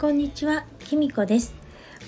[0.00, 1.54] こんにちは、きみこです。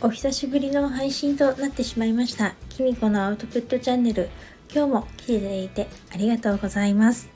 [0.00, 2.54] お久しぶりの配信となってしまいました。
[2.68, 4.30] きみこのアウトプットチャンネル。
[4.72, 7.28] 今日も来ていただいてありがとうございます。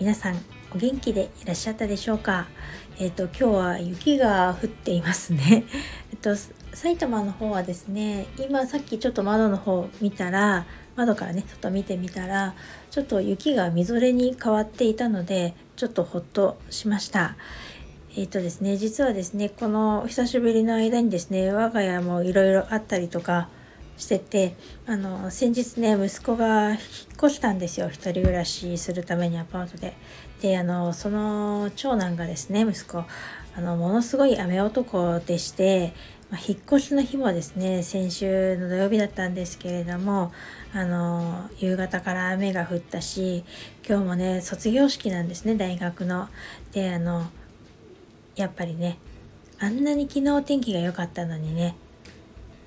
[0.00, 0.36] 皆さん、
[0.74, 2.46] お元気でいらっしゃったでしょうか？
[2.98, 5.64] えっ、ー、と、今日は雪が降っていますね。
[6.10, 6.36] えっと、
[6.72, 10.64] 埼玉の方はですね、今さっきちょっと窓の方見たら、
[10.96, 12.54] 窓からね外見てみたら
[12.90, 17.36] ちょっと雪がみぞれに変わっていたのでちょっとほっとしました
[18.14, 23.48] えっ、ー、とですね実はですねこの久しぶりの間にですね我が家もいろいろあったりとか
[23.96, 24.54] してて
[24.86, 26.78] あの先日ね息子が引っ
[27.16, 29.94] 越したんですよ一人暮らしするためにアパートで
[30.40, 32.98] であのその長男がですね息子
[33.54, 35.94] あのものすごい雨男でして
[36.32, 40.32] ま、引っ越しの日もですね先週の土曜日だったんですけれども
[40.72, 43.44] あの夕方から雨が降ったし
[43.86, 46.30] 今日もね卒業式なんですね大学の。
[46.72, 47.26] であの
[48.36, 48.98] やっぱりね
[49.58, 51.76] あんなに昨日天気が良かったのにね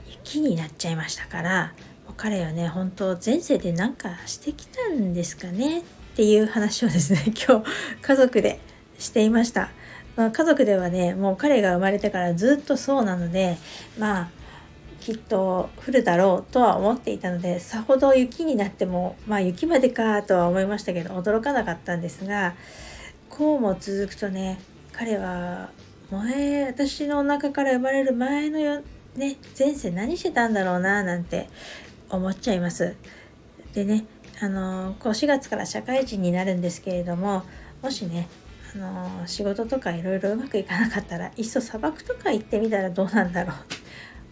[0.08, 1.74] 雪になっちゃいましたから
[2.18, 5.84] 彼はね本当前世で何かしてきたんですかねっ
[6.16, 7.66] ていう話をですね 今日
[8.02, 8.60] 家族で
[8.98, 9.70] していました。
[10.16, 13.58] まあ、家族ではねもう彼が生まれてからずっとそうなので
[14.00, 14.30] まあ
[15.02, 22.56] きっと降るだろうとは思っていたのでさほど雪になってもまあ雪までかとは思いましたけど驚かなかったんですが
[23.30, 24.58] こうも続くとね
[24.98, 25.72] 彼は
[26.10, 28.82] 前私のお腹から生まれる前のよ
[29.18, 31.50] ね前世何してたんだろうななんて
[32.10, 32.96] 思っちゃいます。
[33.74, 34.06] でね
[34.42, 37.44] あのこう4月から社会人になるんですけれども
[37.82, 38.30] もしね
[38.74, 43.56] あの仕事とかいろいろうまくいかなかったらいっそ砂漠とか行ってみたらどうなんだろう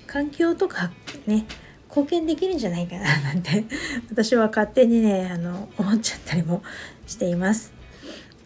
[0.07, 0.91] 環境とか
[1.27, 1.45] ね
[1.89, 3.65] 貢献できるんじゃないかななんて
[4.09, 6.63] 私は勝手にねあの思っちゃったりも
[7.05, 7.82] しています。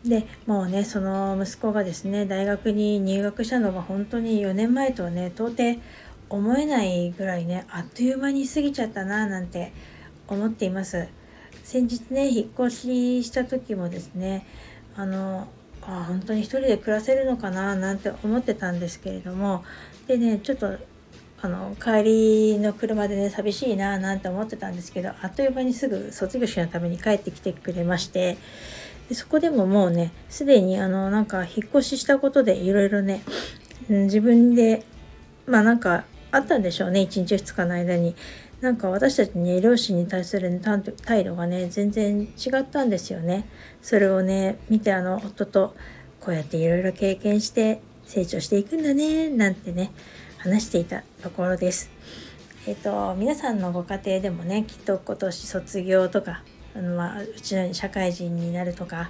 [0.07, 5.79] でもうねその息子がですね大学に入学したのが本当に4年前とはね到底
[6.29, 9.71] 思えないぐらいねあっという間に過ぎちゃったななんて
[10.27, 11.07] 思っています。
[11.63, 14.45] 先日ね引っ越しした時もですね
[14.95, 15.49] あの
[15.81, 19.65] あ本当に一人で暮らせるのかななんて思ってたんですけれども
[20.07, 20.77] でねちょっと
[21.39, 28.37] あの帰りの車でね寂しいななんて思ってたんですけどあっという間にすぐ卒業式のために帰ってきてくれまして
[29.09, 33.23] でそこでももうねすでにあのなんか引っ越ししたことでいろいろね、
[33.89, 34.83] うん、自分で
[35.45, 38.15] まあなんかあったんでしょうね1日2日の間に
[38.61, 40.59] なんか私たちね両親に対する、
[41.05, 43.47] 態度がね全然違ったんですよね。
[43.83, 45.75] それをね見てあの夫と
[46.19, 49.91] こうやっていろいろ経験して成長していくんだねなんてね
[50.37, 51.91] 話していたところです。
[52.65, 56.41] えっ、ー、と皆さんのご家庭でもねきっと今年卒業とか
[56.77, 59.09] あの、まあ、うちのように社会人になるとか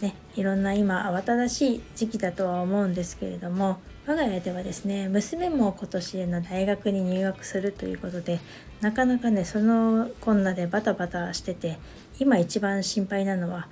[0.00, 8.40] ねいろんな今慌ただしい時期だとは思うんですけれども我が家ではですね娘も今年への大学に入学するということで
[8.80, 11.78] なかなかねそのこんなでバタバタしてて
[12.18, 13.68] 今一番心配なのは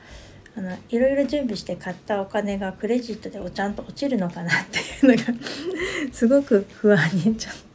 [0.57, 4.83] あのいろいろ準備して買ったお金がクレジットでおちゃんと落ちるのかなってい
[5.15, 5.41] うのが
[6.13, 7.72] すごく不安にちょっと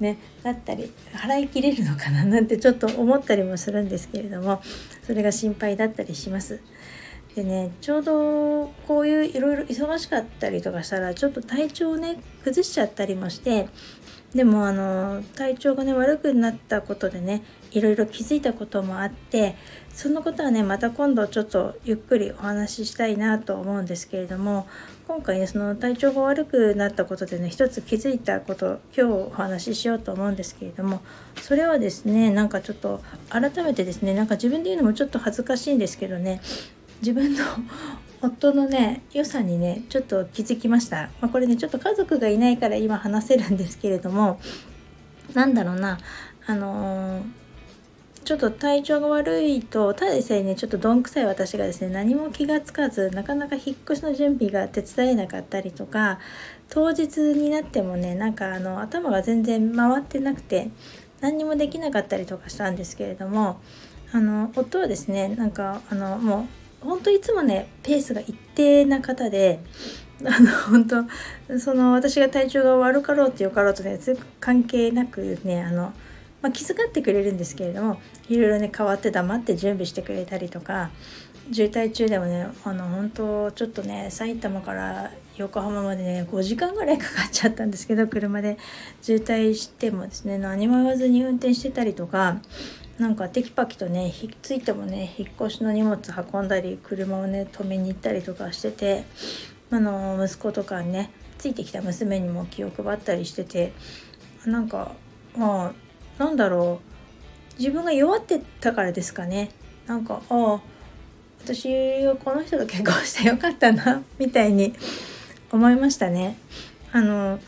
[0.00, 4.62] ねだったり払い切れるのかななんてちょっと思ったりもするんですけれども
[5.06, 6.60] それが心配だったりします。
[7.34, 13.68] でねちょうどこういういろいろ忙しかったりとかしたらちょっと体調をね崩しちゃったりもして
[14.34, 19.54] でもあの体調がね悪くなったことでねいろいろ気づいたこともあって
[19.90, 24.66] そのことはねまた今度ちょっとゆっくりお話ししたいなと思うんですけれども
[25.06, 31.02] 今回ねその体調が悪くなったことでね一つ気づいたこと今日お話ししようと思うんですけれども
[31.40, 36.40] それはですねなんかちょっと改めてですねなんか自分で言うのもちょっと恥ずかしいんですけどね
[37.04, 37.44] 自分の
[38.22, 44.40] 夫のね良さにねちょっと気づきました、まあ、これねちょっと家族がいないから今話せるんですけれども
[45.34, 45.98] 何だろうな
[46.46, 47.22] あのー、
[48.24, 56.20] ちょっと体調が悪いとただでさえねちょっとどんくさい私がですね何も気がつかずなかなか引っ越しの準備が手伝えなかったりとか
[56.70, 60.70] 当日になってもねなんかあの頭が全然回ってなくて
[61.20, 63.60] 何にもできなかったりとかしたんですけれども
[64.12, 69.60] あの夫はですねなんかあのもう本当いつもねペースが一定な方で
[70.24, 70.86] あの本
[71.48, 73.98] 当その私が体調が悪かろうとよかろうとね
[74.40, 75.92] 関係なくねあの、
[76.42, 80.90] まあ、気遣ってくれるんですけれどもいろいろね変わって黙って準備してくれたりとか
[81.52, 88.56] 渋滞中でもねあの本当ちょっとね埼玉から横浜までね5時間ぐらいかかっちゃったんですけど車で。
[89.02, 92.38] 渋滞してもですね何も言わずに運転してたりとか
[92.98, 95.98] なんかテキパキとねひっついてもね引っ越しの荷物
[96.32, 99.04] 運んだり車をね止めに行ったりとかしてて
[99.70, 103.72] あの息子とかねついてきた娘にも気を配ったりしてて
[104.46, 104.92] なんか
[105.36, 105.74] ま
[106.18, 106.80] あなんだろ
[107.56, 109.50] う自分が弱ってたからですかね
[109.86, 110.60] なんかああ
[111.44, 111.68] 私
[112.06, 114.72] はこの人と結婚してよかったな みたいに
[115.52, 116.38] 思いましたね。
[116.92, 117.38] あの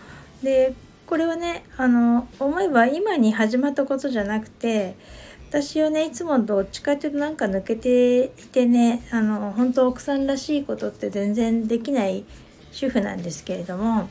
[0.42, 0.75] で
[1.06, 4.96] これはねあの思えば今に始まったことじゃなくて
[5.48, 12.25] 私はねいつもどっちかっていうとなんか抜けていてねあの本当奥さんらしいことって全然できない
[12.72, 14.08] 主婦なんですけれども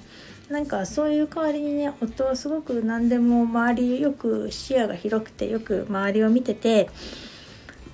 [0.50, 6.90] なんかそういう代わりにね夫はすごく何でも周りよく視野が広くてよく周りを見てて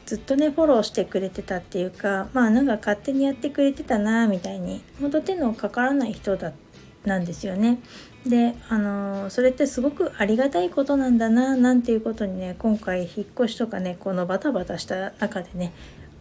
[0.05, 6.70] ずっとねフォローしてくれてたっていうかまあなんか勝手にやってくれてたなみたいに本当手のかからない人だった
[7.05, 7.79] なんですよね。
[8.25, 15.73] であのそれってすごくありがたいことなんだななんていうことにね今回引っ越しとかねこのバタバタした中でね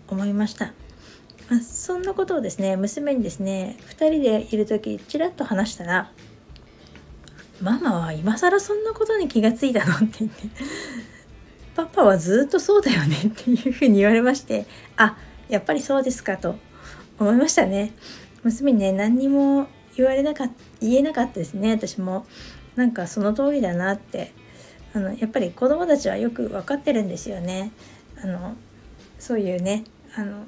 [0.09, 0.73] 思いました。
[1.51, 6.13] まあ、そんなことをですね娘にですね2人でいる時ちらっと話したら
[7.61, 10.49] 「ママは今更そんなことに気がついたの?」って言って
[11.75, 14.67] 「パパはずっとそうだよね」っていうふうに言われまして
[14.97, 15.19] あ
[15.49, 16.55] やっぱりそうですかと
[17.19, 17.93] 思いましたね。
[18.45, 22.27] 娘にね何にも言われなかった言えなかったですね私も。
[22.77, 24.33] なんかその通りだなって。
[24.93, 27.71] あのやっぱり子供たちはよく分かってるんですよね。
[28.23, 28.55] あの
[29.19, 29.85] そういうね
[30.17, 30.45] あの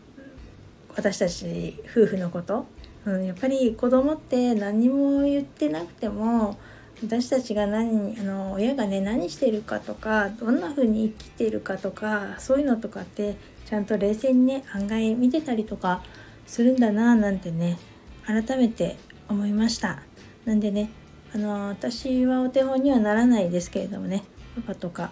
[0.96, 2.66] 私たち夫婦のこと、
[3.04, 6.58] うん、やっぱり子供って何も言ってなくても
[7.02, 13.36] 私たちが何あの親がね何してるかとかどんな風に生きてるかとかそういうのとかって
[13.66, 16.02] ちゃんと冷静にね案外見てたりとか
[16.46, 17.78] するんだななんてね
[18.26, 18.98] 改めて
[19.32, 20.02] 思いました。
[20.44, 20.90] なんでね
[21.34, 24.24] あの私はお手本にはならないですけれどもね
[24.56, 25.10] パパとか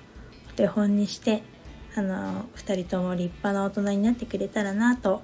[0.51, 1.43] お手本にして
[1.97, 5.23] あの2人とも立派な大人になってくれたらなと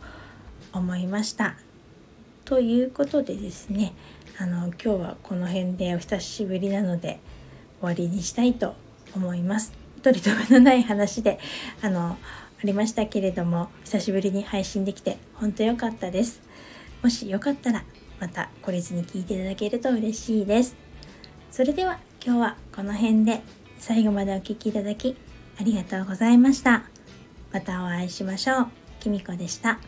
[0.72, 1.56] 思いました。
[2.44, 3.93] ということでですね
[4.38, 7.20] あの今日はこの辺でお久しぶりなので
[7.81, 8.75] 終わりにしたいと
[9.14, 9.72] 思います。
[10.02, 11.38] 取り留めのない話で
[11.82, 12.19] あのあ
[12.64, 16.40] りましたけれども久しぶりに配信できて本当良かったです。
[17.02, 17.84] もしよかったら
[18.20, 20.76] また懲りずに聞いていただけると嬉しいです。
[21.50, 23.40] それでは今日はこの辺で
[23.78, 25.16] 最後までお聴きいただき
[25.58, 26.84] ありがとうございました。
[27.52, 28.66] またお会いしましょう。
[29.00, 29.78] きみこでした。